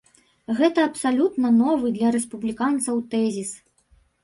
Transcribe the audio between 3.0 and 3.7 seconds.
тэзіс.